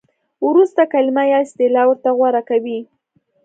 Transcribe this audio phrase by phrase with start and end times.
[0.47, 2.79] ورسته کلمه یا اصطلاح ورته غوره کوي.